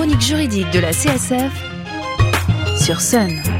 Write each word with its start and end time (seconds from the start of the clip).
chronique 0.00 0.22
juridique 0.22 0.70
de 0.70 0.78
la 0.78 0.92
CSF 0.92 1.52
sur 2.74 3.02
Sun. 3.02 3.59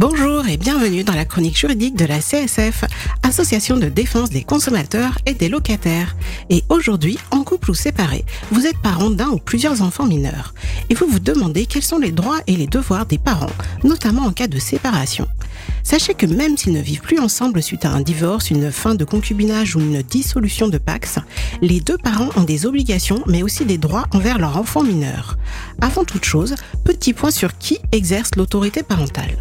Bonjour 0.00 0.48
et 0.48 0.56
bienvenue 0.56 1.04
dans 1.04 1.14
la 1.14 1.26
chronique 1.26 1.58
juridique 1.58 1.94
de 1.94 2.06
la 2.06 2.20
CSF, 2.20 2.86
Association 3.22 3.76
de 3.76 3.90
défense 3.90 4.30
des 4.30 4.44
consommateurs 4.44 5.18
et 5.26 5.34
des 5.34 5.50
locataires. 5.50 6.16
Et 6.48 6.64
aujourd'hui, 6.70 7.18
en 7.30 7.44
couple 7.44 7.72
ou 7.72 7.74
séparé, 7.74 8.24
vous 8.50 8.64
êtes 8.64 8.78
parent 8.78 9.10
d'un 9.10 9.28
ou 9.28 9.36
plusieurs 9.36 9.82
enfants 9.82 10.06
mineurs 10.06 10.54
et 10.88 10.94
vous 10.94 11.04
vous 11.06 11.18
demandez 11.18 11.66
quels 11.66 11.82
sont 11.82 11.98
les 11.98 12.12
droits 12.12 12.40
et 12.46 12.56
les 12.56 12.66
devoirs 12.66 13.04
des 13.04 13.18
parents, 13.18 13.52
notamment 13.84 14.22
en 14.22 14.32
cas 14.32 14.46
de 14.46 14.58
séparation. 14.58 15.28
Sachez 15.82 16.14
que 16.14 16.24
même 16.24 16.56
s'ils 16.56 16.72
ne 16.72 16.80
vivent 16.80 17.02
plus 17.02 17.18
ensemble 17.18 17.62
suite 17.62 17.84
à 17.84 17.90
un 17.90 18.00
divorce, 18.00 18.50
une 18.50 18.72
fin 18.72 18.94
de 18.94 19.04
concubinage 19.04 19.76
ou 19.76 19.80
une 19.80 20.00
dissolution 20.00 20.68
de 20.68 20.78
Pax, 20.78 21.18
les 21.60 21.80
deux 21.80 21.98
parents 21.98 22.30
ont 22.36 22.44
des 22.44 22.64
obligations 22.64 23.22
mais 23.26 23.42
aussi 23.42 23.66
des 23.66 23.76
droits 23.76 24.06
envers 24.14 24.38
leur 24.38 24.56
enfant 24.56 24.82
mineur. 24.82 25.36
Avant 25.82 26.04
toute 26.04 26.24
chose, 26.24 26.54
petit 26.86 27.12
point 27.12 27.30
sur 27.30 27.58
qui 27.58 27.78
exerce 27.92 28.30
l'autorité 28.36 28.82
parentale. 28.82 29.36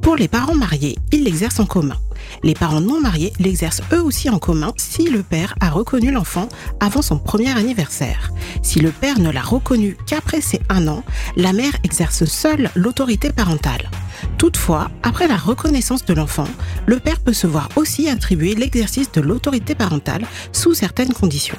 Pour 0.00 0.16
les 0.16 0.28
parents 0.28 0.54
mariés, 0.54 0.98
ils 1.12 1.24
l'exercent 1.24 1.60
en 1.60 1.66
commun. 1.66 1.96
Les 2.42 2.54
parents 2.54 2.80
non 2.80 3.00
mariés 3.00 3.32
l'exercent 3.38 3.82
eux 3.92 4.02
aussi 4.02 4.30
en 4.30 4.38
commun 4.38 4.72
si 4.76 5.08
le 5.08 5.22
père 5.22 5.54
a 5.60 5.70
reconnu 5.70 6.10
l'enfant 6.10 6.48
avant 6.80 7.02
son 7.02 7.18
premier 7.18 7.50
anniversaire. 7.50 8.32
Si 8.62 8.80
le 8.80 8.90
père 8.90 9.18
ne 9.18 9.30
l'a 9.30 9.42
reconnu 9.42 9.96
qu'après 10.06 10.40
ses 10.40 10.60
un 10.68 10.88
an, 10.88 11.04
la 11.36 11.52
mère 11.52 11.74
exerce 11.84 12.24
seule 12.24 12.70
l'autorité 12.74 13.30
parentale. 13.30 13.90
Toutefois, 14.38 14.90
après 15.02 15.28
la 15.28 15.36
reconnaissance 15.36 16.04
de 16.04 16.14
l'enfant, 16.14 16.48
le 16.86 16.98
père 16.98 17.20
peut 17.20 17.32
se 17.32 17.46
voir 17.46 17.68
aussi 17.76 18.08
attribuer 18.08 18.54
l'exercice 18.54 19.10
de 19.12 19.20
l'autorité 19.20 19.74
parentale 19.74 20.26
sous 20.52 20.74
certaines 20.74 21.12
conditions. 21.12 21.58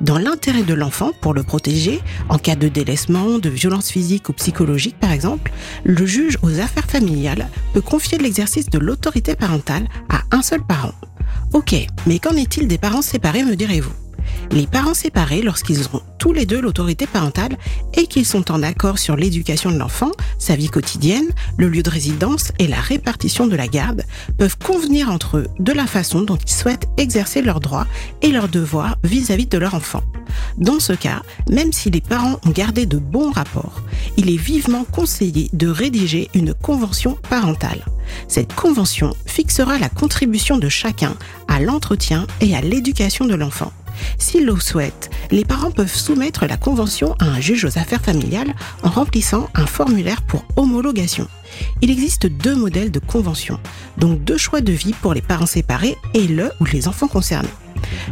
Dans 0.00 0.18
l'intérêt 0.18 0.62
de 0.62 0.74
l'enfant, 0.74 1.10
pour 1.20 1.34
le 1.34 1.42
protéger, 1.42 2.00
en 2.28 2.38
cas 2.38 2.56
de 2.56 2.68
délaissement, 2.68 3.38
de 3.38 3.50
violence 3.50 3.90
physique 3.90 4.28
ou 4.28 4.32
psychologique 4.32 4.98
par 4.98 5.12
exemple, 5.12 5.52
le 5.84 6.06
juge 6.06 6.38
aux 6.42 6.60
affaires 6.60 6.86
familiales 6.86 7.48
peut 7.72 7.80
confier 7.80 8.18
l'exercice 8.18 8.70
de 8.70 8.78
l'autorité 8.78 9.34
parentale 9.34 9.86
à 10.08 10.22
un 10.30 10.42
seul 10.42 10.62
parent. 10.62 10.94
Ok, 11.52 11.74
mais 12.06 12.18
qu'en 12.18 12.36
est-il 12.36 12.68
des 12.68 12.78
parents 12.78 13.02
séparés, 13.02 13.44
me 13.44 13.56
direz-vous? 13.56 13.92
Les 14.52 14.66
parents 14.66 14.94
séparés, 14.94 15.42
lorsqu'ils 15.42 15.86
ont 15.92 16.02
tous 16.18 16.32
les 16.32 16.44
deux 16.44 16.60
l'autorité 16.60 17.06
parentale 17.06 17.56
et 17.94 18.06
qu'ils 18.06 18.26
sont 18.26 18.50
en 18.50 18.62
accord 18.62 18.98
sur 18.98 19.16
l'éducation 19.16 19.70
de 19.70 19.78
l'enfant, 19.78 20.10
sa 20.38 20.56
vie 20.56 20.68
quotidienne, 20.68 21.28
le 21.56 21.68
lieu 21.68 21.82
de 21.82 21.90
résidence 21.90 22.52
et 22.58 22.66
la 22.66 22.80
répartition 22.80 23.46
de 23.46 23.56
la 23.56 23.68
garde, 23.68 24.02
peuvent 24.38 24.58
convenir 24.58 25.10
entre 25.10 25.38
eux 25.38 25.46
de 25.58 25.72
la 25.72 25.86
façon 25.86 26.22
dont 26.22 26.36
ils 26.36 26.52
souhaitent 26.52 26.88
exercer 26.96 27.42
leurs 27.42 27.60
droits 27.60 27.86
et 28.22 28.32
leurs 28.32 28.48
devoirs 28.48 28.96
vis-à-vis 29.04 29.46
de 29.46 29.58
leur 29.58 29.74
enfant. 29.74 30.02
Dans 30.58 30.80
ce 30.80 30.92
cas, 30.92 31.22
même 31.48 31.72
si 31.72 31.90
les 31.90 32.00
parents 32.00 32.40
ont 32.46 32.50
gardé 32.50 32.86
de 32.86 32.98
bons 32.98 33.30
rapports, 33.30 33.82
il 34.16 34.30
est 34.30 34.36
vivement 34.36 34.84
conseillé 34.84 35.48
de 35.52 35.68
rédiger 35.68 36.28
une 36.34 36.54
convention 36.54 37.16
parentale. 37.28 37.84
Cette 38.28 38.54
convention 38.54 39.14
fixera 39.26 39.78
la 39.78 39.88
contribution 39.88 40.58
de 40.58 40.68
chacun 40.68 41.14
à 41.48 41.60
l'entretien 41.60 42.26
et 42.40 42.56
à 42.56 42.60
l'éducation 42.60 43.24
de 43.24 43.34
l'enfant. 43.34 43.72
S'ils 44.18 44.44
le 44.44 44.58
souhaitent, 44.58 45.10
les 45.30 45.44
parents 45.44 45.70
peuvent 45.70 45.94
soumettre 45.94 46.46
la 46.46 46.56
convention 46.56 47.14
à 47.18 47.24
un 47.24 47.40
juge 47.40 47.64
aux 47.64 47.78
affaires 47.78 48.02
familiales 48.02 48.54
en 48.82 48.90
remplissant 48.90 49.48
un 49.54 49.66
formulaire 49.66 50.22
pour 50.22 50.44
homologation. 50.56 51.28
Il 51.82 51.90
existe 51.90 52.26
deux 52.26 52.54
modèles 52.54 52.90
de 52.90 53.00
convention, 53.00 53.58
donc 53.98 54.22
deux 54.22 54.36
choix 54.38 54.60
de 54.60 54.72
vie 54.72 54.94
pour 55.00 55.14
les 55.14 55.22
parents 55.22 55.46
séparés 55.46 55.96
et 56.14 56.26
le 56.26 56.50
ou 56.60 56.64
les 56.64 56.88
enfants 56.88 57.08
concernés. 57.08 57.48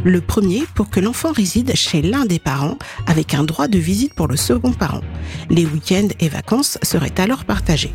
Le 0.03 0.21
premier 0.21 0.63
pour 0.75 0.89
que 0.89 0.99
l'enfant 0.99 1.31
réside 1.31 1.75
chez 1.75 2.01
l'un 2.01 2.25
des 2.25 2.39
parents 2.39 2.77
avec 3.07 3.33
un 3.33 3.43
droit 3.43 3.67
de 3.67 3.77
visite 3.77 4.13
pour 4.13 4.27
le 4.27 4.35
second 4.35 4.71
parent. 4.71 5.01
Les 5.49 5.65
week-ends 5.65 6.09
et 6.19 6.29
vacances 6.29 6.77
seraient 6.83 7.19
alors 7.19 7.45
partagés 7.45 7.93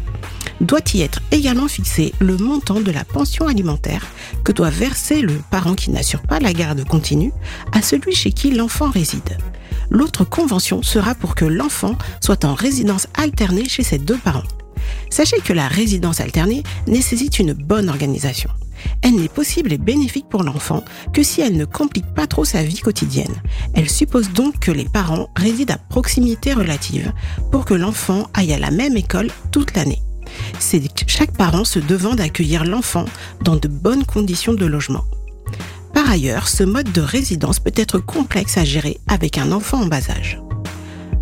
doit 0.60 0.80
y 0.94 1.02
être 1.02 1.20
également 1.30 1.68
fixé 1.68 2.12
le 2.20 2.36
montant 2.36 2.80
de 2.80 2.90
la 2.90 3.04
pension 3.04 3.46
alimentaire 3.46 4.06
que 4.44 4.52
doit 4.52 4.70
verser 4.70 5.20
le 5.20 5.34
parent 5.50 5.74
qui 5.74 5.90
n'assure 5.90 6.22
pas 6.22 6.40
la 6.40 6.52
garde 6.52 6.84
continue 6.84 7.32
à 7.72 7.82
celui 7.82 8.14
chez 8.14 8.32
qui 8.32 8.50
l'enfant 8.50 8.90
réside. 8.90 9.36
L'autre 9.90 10.24
convention 10.24 10.82
sera 10.82 11.14
pour 11.14 11.34
que 11.34 11.44
l'enfant 11.44 11.96
soit 12.20 12.44
en 12.44 12.54
résidence 12.54 13.06
alternée 13.14 13.68
chez 13.68 13.82
ses 13.82 13.98
deux 13.98 14.18
parents. 14.18 14.42
Sachez 15.10 15.38
que 15.38 15.52
la 15.52 15.68
résidence 15.68 16.20
alternée 16.20 16.62
nécessite 16.86 17.38
une 17.38 17.52
bonne 17.52 17.88
organisation. 17.88 18.50
Elle 19.02 19.16
n'est 19.16 19.28
possible 19.28 19.72
et 19.72 19.78
bénéfique 19.78 20.28
pour 20.28 20.42
l'enfant 20.42 20.84
que 21.12 21.22
si 21.22 21.40
elle 21.40 21.56
ne 21.56 21.64
complique 21.64 22.12
pas 22.14 22.26
trop 22.26 22.44
sa 22.44 22.62
vie 22.62 22.80
quotidienne. 22.80 23.34
Elle 23.74 23.88
suppose 23.88 24.30
donc 24.30 24.58
que 24.58 24.70
les 24.70 24.84
parents 24.84 25.28
résident 25.36 25.74
à 25.74 25.78
proximité 25.78 26.52
relative 26.52 27.12
pour 27.50 27.64
que 27.64 27.74
l'enfant 27.74 28.28
aille 28.34 28.52
à 28.52 28.58
la 28.58 28.70
même 28.70 28.96
école 28.96 29.30
toute 29.52 29.74
l'année 29.74 30.02
c'est 30.58 30.82
chaque 31.06 31.36
parent 31.36 31.64
se 31.64 31.78
devant 31.78 32.14
d'accueillir 32.14 32.64
l'enfant 32.64 33.04
dans 33.42 33.56
de 33.56 33.68
bonnes 33.68 34.04
conditions 34.04 34.54
de 34.54 34.66
logement. 34.66 35.04
Par 35.92 36.10
ailleurs, 36.10 36.48
ce 36.48 36.64
mode 36.64 36.90
de 36.92 37.00
résidence 37.00 37.60
peut 37.60 37.72
être 37.76 37.98
complexe 37.98 38.58
à 38.58 38.64
gérer 38.64 38.98
avec 39.06 39.38
un 39.38 39.52
enfant 39.52 39.82
en 39.82 39.86
bas 39.86 40.10
âge. 40.10 40.40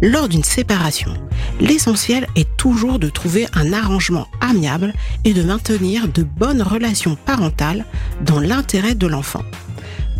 Lors 0.00 0.28
d'une 0.28 0.42
séparation, 0.42 1.12
l'essentiel 1.60 2.26
est 2.34 2.56
toujours 2.56 2.98
de 2.98 3.08
trouver 3.08 3.46
un 3.54 3.72
arrangement 3.72 4.26
amiable 4.40 4.92
et 5.24 5.32
de 5.32 5.42
maintenir 5.42 6.08
de 6.08 6.24
bonnes 6.24 6.62
relations 6.62 7.14
parentales 7.14 7.84
dans 8.24 8.40
l'intérêt 8.40 8.96
de 8.96 9.06
l'enfant. 9.06 9.42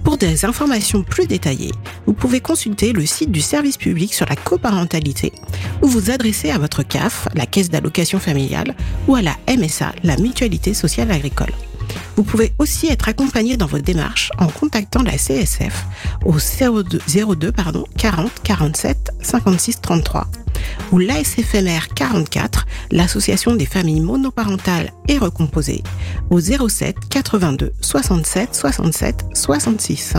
Pour 0.04 0.18
des 0.18 0.44
informations 0.44 1.02
plus 1.02 1.26
détaillées, 1.26 1.72
vous 2.06 2.12
pouvez 2.12 2.40
consulter 2.40 2.92
le 2.92 3.06
site 3.06 3.30
du 3.30 3.40
service 3.40 3.76
public 3.76 4.12
sur 4.12 4.26
la 4.28 4.36
coparentalité 4.36 5.32
ou 5.80 5.86
vous 5.86 6.10
adresser 6.10 6.50
à 6.50 6.58
votre 6.58 6.82
CAF, 6.82 7.28
la 7.34 7.46
Caisse 7.46 7.70
d'allocation 7.70 8.18
familiale, 8.18 8.74
ou 9.06 9.14
à 9.14 9.22
la 9.22 9.36
MSA, 9.48 9.92
la 10.02 10.16
Mutualité 10.16 10.74
sociale 10.74 11.10
agricole. 11.10 11.52
Vous 12.16 12.24
pouvez 12.24 12.52
aussi 12.58 12.88
être 12.88 13.08
accompagné 13.08 13.56
dans 13.56 13.66
votre 13.66 13.84
démarche 13.84 14.30
en 14.38 14.46
contactant 14.46 15.02
la 15.02 15.16
CSF 15.16 15.86
au 16.24 16.34
02, 16.34 17.00
02 17.34 17.52
pardon, 17.52 17.84
40 17.96 18.30
47 18.42 19.12
56 19.20 19.80
33 19.80 20.26
ou 20.92 20.98
l'ASFMR 20.98 21.88
44, 21.94 22.66
l'association 22.90 23.54
des 23.54 23.66
familles 23.66 24.00
monoparentales 24.00 24.92
et 25.08 25.18
recomposées, 25.18 25.82
au 26.30 26.40
07 26.40 26.96
82 27.08 27.72
67 27.80 28.54
67 28.54 29.24
66. 29.34 30.14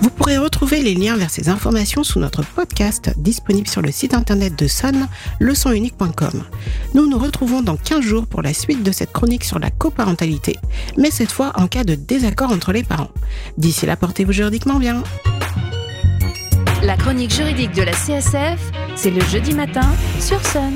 Vous 0.00 0.10
pourrez 0.10 0.38
retrouver 0.38 0.82
les 0.82 0.94
liens 0.94 1.16
vers 1.16 1.30
ces 1.30 1.48
informations 1.48 2.02
sous 2.02 2.18
notre 2.18 2.44
podcast 2.44 3.12
disponible 3.16 3.68
sur 3.68 3.82
le 3.82 3.92
site 3.92 4.14
internet 4.14 4.58
de 4.58 4.66
Sun, 4.66 5.06
leçonunique.com. 5.40 6.42
Nous 6.94 7.06
nous 7.06 7.18
retrouvons 7.18 7.62
dans 7.62 7.76
15 7.76 8.00
jours 8.00 8.26
pour 8.26 8.42
la 8.42 8.52
suite 8.52 8.82
de 8.82 8.92
cette 8.92 9.12
chronique 9.12 9.44
sur 9.44 9.58
la 9.58 9.70
coparentalité, 9.70 10.56
mais 10.96 11.10
cette 11.10 11.32
fois 11.32 11.52
en 11.56 11.68
cas 11.68 11.84
de 11.84 11.94
désaccord 11.94 12.50
entre 12.50 12.72
les 12.72 12.82
parents. 12.82 13.10
D'ici 13.58 13.86
là, 13.86 13.96
portez-vous 13.96 14.32
juridiquement 14.32 14.78
bien. 14.78 15.02
La 16.82 16.96
chronique 16.96 17.32
juridique 17.32 17.72
de 17.72 17.82
la 17.82 17.92
CSF, 17.92 18.58
c'est 18.96 19.10
le 19.10 19.20
jeudi 19.20 19.54
matin 19.54 19.88
sur 20.18 20.44
Sun. 20.44 20.72